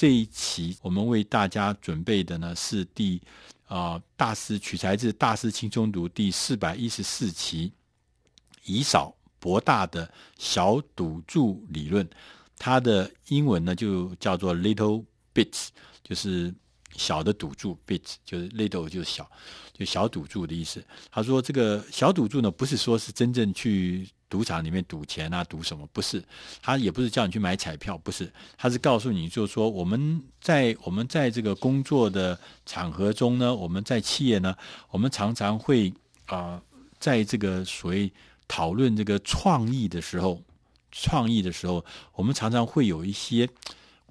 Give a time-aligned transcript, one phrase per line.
[0.00, 3.20] 这一期我们为大家准备的呢是第
[3.66, 7.70] 啊、大师取材自大师轻松读第四百一十四期，
[8.64, 12.08] 以少博大的小赌注理论，
[12.56, 15.68] 它的英文呢就叫做 Little Bits，
[16.02, 16.52] 就是
[16.96, 19.30] 小的赌注，Bits 就是 Little 就是小，
[19.80, 20.80] 就小赌注的意思。
[21.10, 24.06] 他说这个小赌注呢，不是说是真正去。
[24.30, 25.84] 赌场里面赌钱啊，赌什么？
[25.92, 26.22] 不是，
[26.62, 34.56] 他也不是叫你去买彩票，不是，他是告诉你，就是说我们在我们在这个工作的场合中呢，我们在企业呢，
[34.90, 35.92] 我们常常会
[36.26, 36.62] 啊、
[37.00, 38.12] 在这个所谓
[38.46, 40.40] 讨论这个创意的时候，
[40.92, 43.48] 创意的时候，我们常常会有一些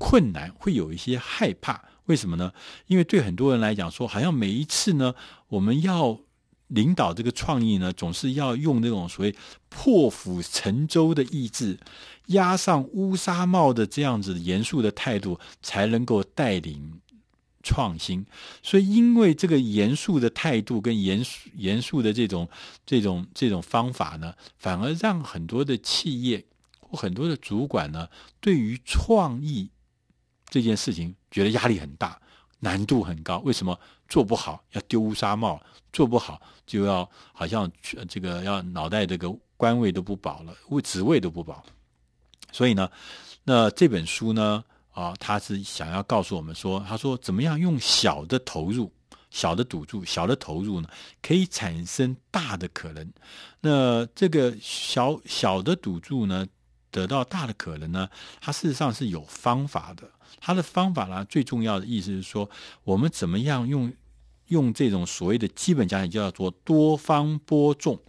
[0.00, 1.80] 困难，会有一些害怕。
[2.08, 2.52] 为什么呢？
[2.88, 5.14] 因为对很多人来讲说，好像每一次呢，
[5.48, 6.20] 我们要。
[6.68, 9.34] 领导这个创意呢，总是要用那种所谓
[9.70, 11.78] 破釜沉舟的意志，
[12.26, 17.00] 压上乌纱帽的这样子严肃的态度，才能够带领
[17.62, 18.26] 创新。
[18.62, 22.46] 所以，因为这个严肃的态度跟严肃严肃的这种
[22.84, 26.44] 这种这种方法呢，反而让很多的企业
[26.80, 28.06] 或很多的主管呢，
[28.42, 29.70] 对于创意
[30.48, 32.20] 这件事情觉得压力很大。
[32.60, 35.62] 难度很高，为什么做不好要丢乌纱帽？
[35.92, 37.70] 做不好就要好像
[38.08, 41.64] 这个要脑袋这个官位都不保了，位职位都不保。
[42.50, 42.90] 所以呢，
[43.44, 48.92] 那这本书呢，啊，他是想要告诉我们说，他说怎么样用小的投入、
[49.30, 50.88] 小的赌注、小的投入呢，
[51.22, 53.08] 可以产生大的可能。
[53.60, 56.44] 那这个小小的赌注呢，
[56.98, 58.08] 得到大的可能呢，
[58.40, 60.10] 它事实上是有方法的。
[60.40, 62.48] 它的方法呢，最重要的意思是说，
[62.84, 63.92] 我们怎么样用
[64.46, 68.00] 用这种所谓的基本讲解，叫做多方播种，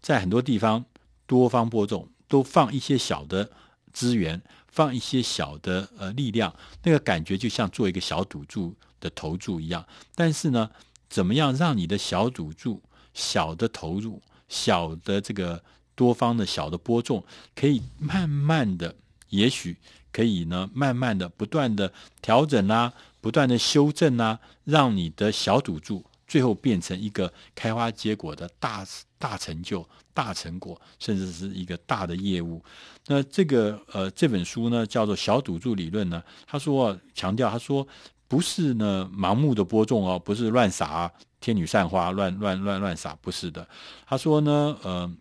[0.00, 0.84] 在很多地方
[1.26, 3.50] 多方播种，都放一些小的
[3.92, 9.86] 资源，放一些小的呃力量，那个感觉就像做一个小赌注的投注一样。
[10.14, 10.70] 但是呢，
[11.08, 15.62] 怎么样让你的小赌注、小的投入、小的这个
[15.96, 17.24] 多方的小的播种，
[17.56, 18.94] 可以慢慢的，
[19.30, 19.76] 也许。
[20.12, 21.92] 可以呢，慢慢的、不断的
[22.22, 22.90] 调整啊，
[23.20, 28.82] 不断的修正啊，让你的小赌注最后变成一个开花结果的大
[29.18, 32.64] 大成就、大成果，甚至是一个大的业务。
[33.08, 37.86] 那这个呃，这本书呢叫做《小赌注理论》呢，他说强调，他说
[38.26, 43.68] 不是呢盲目的播种哦，不是乱撒啊，天女散花乱乱乱乱撒，不是的。
[44.06, 45.12] 他说呢，呃，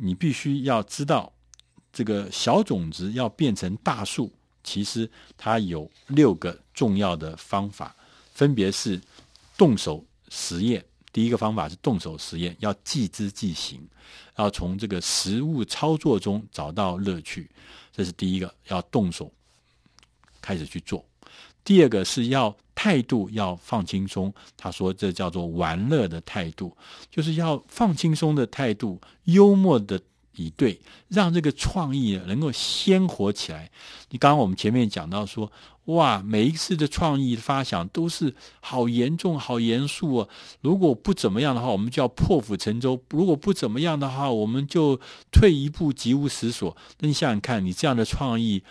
[0.00, 1.32] 你必须要知道。
[1.92, 7.96] 这个小种子要变成大树，其实它有六个重要的方法，
[8.32, 9.00] 分别是
[9.58, 10.84] 动手实验。
[11.12, 13.80] 第一个方法是动手实验，要即知即行，
[14.36, 17.50] 要从这个实物操作中找到乐趣，
[17.90, 19.28] 这是第一个，要动手
[20.40, 21.04] 开始去做。
[21.64, 26.76] 第二个是要态度要放轻松，他说这叫做玩乐的态度，
[27.10, 30.00] 就是要放轻松的态度，幽默的。
[30.36, 33.68] 以对，让这个创意能够鲜活起来。
[34.10, 35.50] 你刚刚我们前面讲到说，
[35.86, 40.28] 哇，每一次的创意发想都是好严重、好严肃啊！
[40.62, 44.98] 如果不怎么样的话，我们就要破釜沉舟；如果不怎么样的话，我们就
[45.32, 46.74] 退一步，急无实所。
[47.00, 48.62] 那你想想看，你这样的创意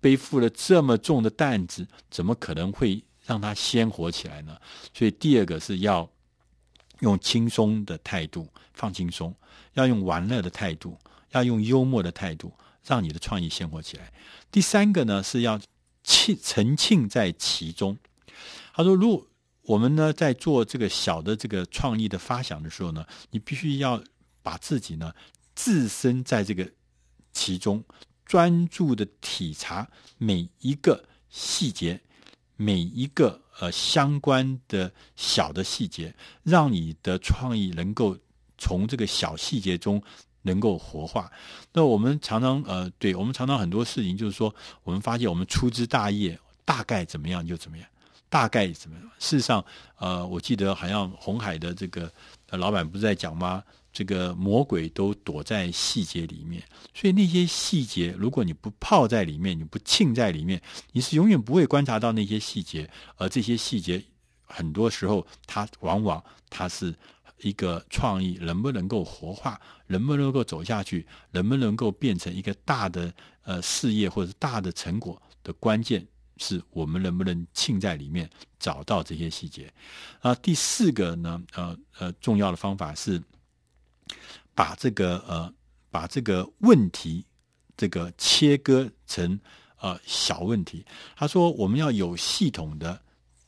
[0.00, 4.58] 背负了这么重的担子，怎么可能会让它鲜活起来呢？
[4.94, 6.08] 所以，第二个是要
[7.00, 9.34] 用轻松的态度，放轻松。
[9.74, 10.98] 要用玩乐的态度，
[11.30, 12.52] 要用幽默的态度，
[12.84, 14.12] 让你的创意鲜活起来。
[14.50, 15.60] 第三个呢，是要
[16.02, 17.96] 庆沉浸在其中。
[18.72, 19.24] 他说，如果
[19.62, 24.02] 我们呢在做这个小的这个创意的发想的时候呢，你必须要
[24.42, 25.12] 把自己呢
[25.54, 26.68] 置身在这个
[27.32, 27.84] 其中，
[28.28, 32.00] 专注的体察每一个细节，
[32.54, 38.16] 每一个呃相关的小的细节，让你的创意能够。
[38.60, 40.02] 从这个小细节中
[40.42, 41.30] 能够活化。
[41.72, 44.52] 那我们常常呃，对我们常常很多事情，就是说，
[44.82, 47.86] 我们发现我们粗枝大叶，大概怎么样就怎么样，
[48.28, 49.08] 大概怎么样。
[49.20, 49.64] 事实上，
[49.96, 52.12] 呃，我记得好像红海的这个
[52.50, 53.62] 老板不是在讲吗？
[53.98, 56.62] 这个魔鬼都躲在细节里面。
[56.94, 60.62] 所以那些细节，如果你不泡在里面，你不浸在里面，
[60.92, 62.88] 你是永远不会观察到那些细节。
[63.16, 64.00] 而这些细节，
[64.46, 66.94] 很多时候它往往它是。
[67.40, 73.14] 一个创意能不能够活化，能不能够走下去，能不能够变成一个大的
[73.44, 76.04] 呃事业或者大的成果的关键，
[76.38, 78.28] 是我们能不能浸在里面
[78.58, 79.72] 找到这些细节。
[80.18, 83.22] 啊，第四个呢，呃呃，重要的方法是
[84.54, 85.52] 把这个呃
[85.90, 87.24] 把这个问题
[87.76, 89.38] 这个切割成
[89.80, 90.84] 呃小问题。
[91.16, 93.00] 他说，我们要有系统的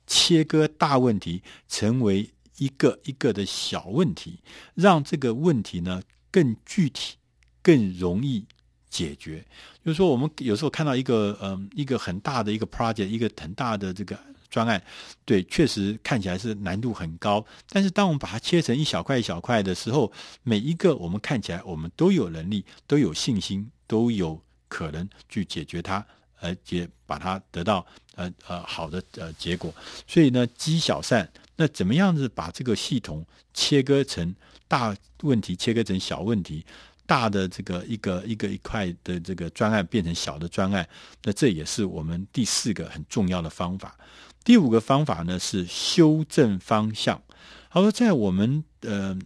[0.06, 4.40] 切割大问题，成为一个一个的小问题，
[4.74, 7.16] 让这个问题呢更具体、
[7.62, 8.46] 更容易
[8.88, 9.44] 解决。
[9.84, 14.18] 就是说，我们有时候看到一个嗯、呃、一个很大的一个 project，一个很大的这个。
[14.50, 14.82] 专案，
[15.24, 17.44] 对，确实看起来是难度很高。
[17.68, 20.12] 但是，当我们把它切成一小块一小块的时候，
[20.42, 26.04] 每一个我们看起来，我们都有能力，都有信心，都有可能去解决它，
[26.40, 27.86] 而且把它得到
[28.16, 29.72] 呃呃好的呃结果。
[30.06, 33.24] 所以呢，积小善，那怎么样子把这个系统
[33.54, 34.34] 切割成
[34.66, 36.64] 大问题，切割成小问题，
[37.06, 40.88] 大的这个一个一个一块的这个专案变成小的专案，
[41.22, 43.96] 那这也是我们第四个很重要的方法。
[44.42, 47.22] 第五个方法呢是修正方向。
[47.70, 49.16] 他说，在我们呃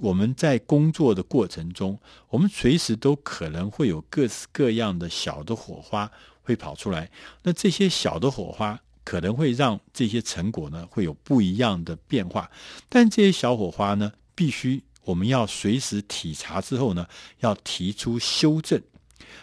[0.00, 6.10] 我们在工作的过程中，我们随时都可能会有各式各样的小的火花
[6.42, 7.10] 会跑出来。
[7.42, 12.50] 那这些小的火花可能会让这些成果呢会有不一样的变化。
[12.88, 17.06] 但这些小火花呢，必须我们要随时体察之后呢，
[17.40, 18.82] 要提出修正。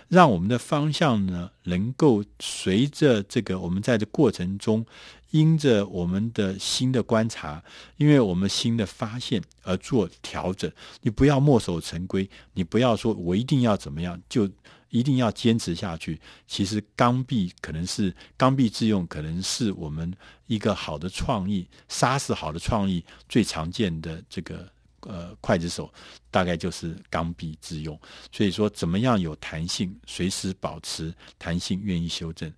[0.08, 4.86] 让我们的方向呢，能够随着这个我们在这过程中，
[5.32, 7.64] 因着我们的新的观察，
[7.98, 10.72] 因为我们新的发现而做调整。
[11.02, 14.48] 你不要墨守成规，你不要说我一定要怎么样，就
[14.90, 16.20] 一定要坚持下去。
[16.48, 20.14] 其实刚愎可能是刚愎自用，可能是我们
[20.46, 24.72] 一个好的创意，杀死好的创意最常见的这个。
[25.06, 25.94] 呃，刽子手
[26.32, 28.00] 大概就是刚愎自用，
[28.32, 32.52] 所以说怎么样有弹性，随时保持弹性，愿意修正。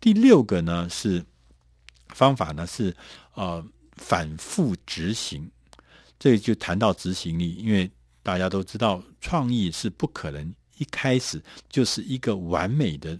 [0.00, 1.24] 第六个呢是
[2.10, 2.94] 方法呢是
[3.34, 3.64] 呃
[3.96, 5.50] 反复执行，
[6.18, 7.90] 这就谈到执行力，因为
[8.22, 13.18] 大家都知道创意是不可能一开始就是一个完美的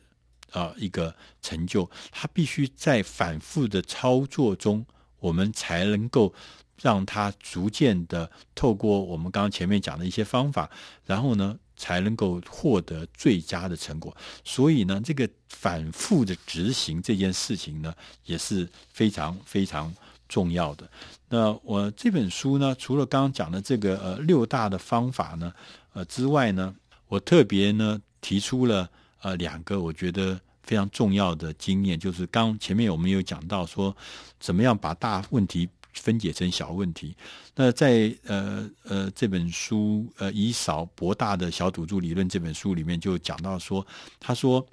[0.52, 4.86] 啊、一个成就，它必须在反复的操作中，
[5.18, 6.32] 我们才能够。
[6.80, 10.70] 让他逐渐的透过我们刚刚前面讲的一些方法，
[11.04, 14.16] 然后呢，才能够获得最佳的成果。
[14.44, 17.92] 所以呢，这个反复的执行这件事情呢，
[18.24, 19.92] 也是非常非常
[20.28, 20.88] 重要的。
[21.28, 25.52] 那我这本书呢，除了刚刚讲的这个呃六大的方法呢，
[25.92, 26.74] 呃之外呢，
[27.08, 28.88] 我特别呢提出了
[29.22, 33.96] 呃两个我觉得非常重要的经验，就是刚前面我们有讲到说，
[34.38, 35.68] 怎么样把大问题。
[36.00, 37.14] 分解成小问题。
[37.54, 43.86] 那在呃呃这本书呃以少博大的小赌注理论这本书里面就讲到说，
[44.18, 44.66] 他说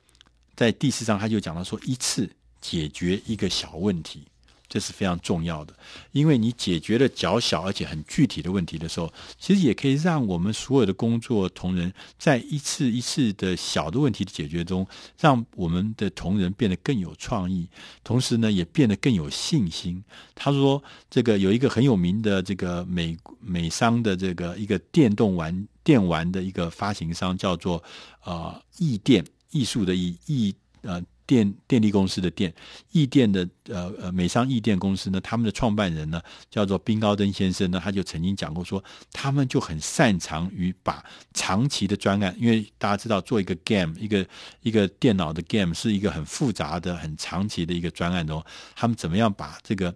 [0.56, 2.30] 在第四章他就讲到说，一次
[2.62, 4.26] 解决一个小问题。
[4.68, 5.74] 这是非常重要的，
[6.12, 14.86] 因为你解决了较小而且很具体的问题的时候，其实也可以让我们所有的工作同仁在一次一次的小的问题的解决中，
[15.20, 17.68] 让我们的同仁变得更有创意，
[18.04, 20.04] 同时呢，也变得更有信心。
[20.34, 27.84] 他说，这个有一个很有名的这个美美商的这个一个电动玩电玩的一个发行商，叫做
[28.24, 31.02] 呃艺电，艺术的艺艺呃。
[31.28, 32.54] 电电力公司的电，
[32.92, 44.28] 易电的呃呃美商易电公司呢，他们的创办人呢叫做宾高登先生呢，他就曾经讲过说，他们就很擅长于把长期的专案，因为大家知道做一个 game，一个
[44.62, 48.46] 一个电脑的 game 是一个很复杂的、很长期的一个专案哦。
[48.76, 49.94] 他们怎么样把这个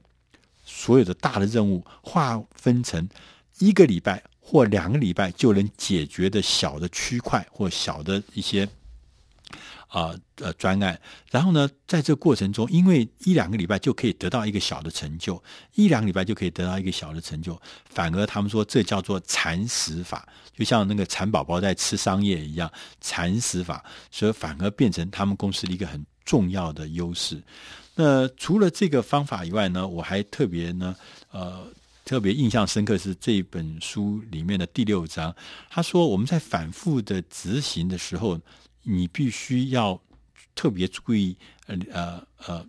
[0.65, 3.08] 所有的大的任务划分成
[3.60, 8.68] 一个礼拜或两个礼拜就能解决的小的区块或小的一些。
[9.89, 11.00] 啊呃专案，
[11.31, 15.43] 然后呢，在这个过程中，因为一两个礼拜就可以得到一个小的成就，
[15.74, 27.41] 一两个礼拜就可以得到一个小的成就，反而他们说这叫做蚕食法，就像那个蚕宝宝在吃桑叶一样，蚕食法，所以反而变成他们公司的一个很重要的优势。
[27.96, 30.96] 那除了这个方法以外呢，我还特别呢，
[31.31, 31.65] 呃，
[32.05, 35.36] 特别印象深刻是这本书里面的第六章，
[35.67, 38.39] 他说我们在反复的执行的时候。
[38.91, 40.01] 你必须要
[40.55, 42.65] 特别注意，呃呃呃，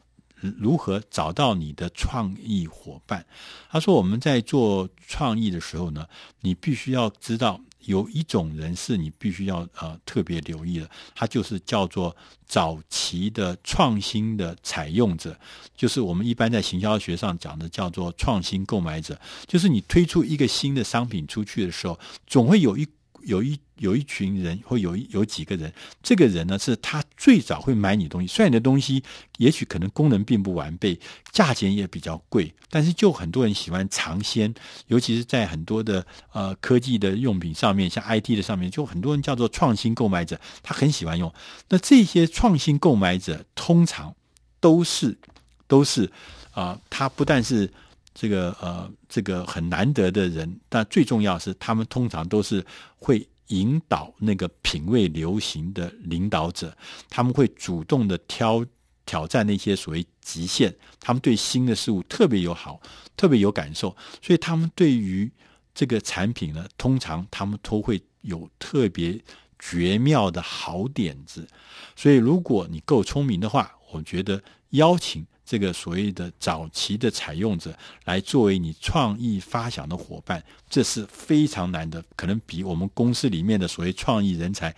[0.58, 3.24] 如何找到你的创意伙伴。
[3.70, 6.06] 他说，我们在做创意的时候呢，
[6.40, 15.34] 你必须要知道有一种人是你必须要呃特别留意的，他就是叫做早期的创新的采用者，
[15.74, 22.86] 就是我们一般在行销学上讲的叫做创新购买者，就是你推出一个新的商品出去的时候，总会有一。
[23.22, 25.72] 有一有一群人，或有一有几个人，
[26.02, 29.02] 这个人呢是他最早会买你东西，虽然你的东西
[29.38, 30.98] 也许可能功能并不完备，
[31.32, 34.54] 价钱也比较贵，但是就很多人喜欢尝鲜，
[34.88, 41.32] 尤其是在很多的呃科技的用品上面，像 IT 的上面，就很多人叫做创新购买者，他很喜欢用。
[41.68, 44.14] 那这些创新购买者通常
[44.60, 45.18] 都是
[45.66, 46.10] 都是
[46.52, 47.72] 啊、他不但是。
[48.20, 52.62] 这个呃，这个很难得的人，但最重要是，他们通常都是
[52.98, 56.76] 会引导那个品味流行的领导者。
[57.08, 58.62] 他们会主动的挑
[59.06, 62.78] 挑战那些所谓极限，他们对新的事物特别友好，
[63.16, 65.32] 特别有感受，所以他们对于
[65.74, 69.18] 这个产品呢，通常他们都会有特别
[69.58, 71.48] 绝妙的好点子。
[71.96, 75.26] 所以，如果你够聪明的话，我觉得邀请。
[75.50, 84.73] 这个所谓的早期的采用者来作为你创意发想的伙伴，这是非常难的，可能比我们公司里面的所谓创意人才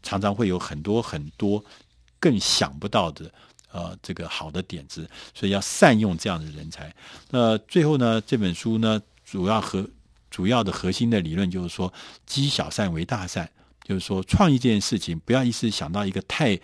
[0.00, 1.64] 常常会有很多很多
[2.20, 3.28] 更想不到的
[3.72, 6.94] 呃这个好的点子，所以要善用这样的人才。
[7.28, 9.84] 那最后呢，这本书呢主要和
[10.30, 11.92] 主要的核心的理论就是说，
[12.26, 13.50] 积小善为大善，
[13.82, 16.56] 就是说创意这件事情不要一时想到一个太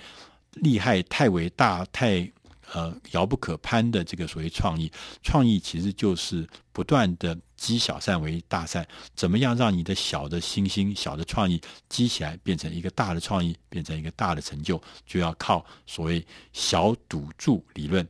[0.53, 2.31] 厉害、太伟大、太。
[2.72, 4.90] 呃，遥不可攀的这个所谓创意，
[5.22, 8.87] 创意其实就是不断的积小善为大善。
[9.14, 18.06] 怎么样让你的小的星星、小的创意积起来，变成一个大的创意，变成一个大的成就，就要靠所谓小赌注理论。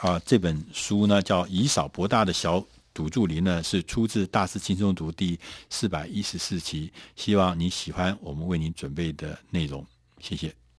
[0.00, 5.38] 啊，这本书呢叫《以少博大的小赌注理》呢，是出自《大师轻松读》第
[5.70, 6.92] 四百一十四期。
[7.14, 9.84] 希望你喜欢我们为您准备的内容，
[10.20, 10.65] 谢谢。